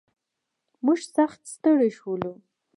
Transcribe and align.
موږ 0.85 0.99
سخت 1.15 1.41
ستړي 1.53 1.89
شولو. 1.97 2.33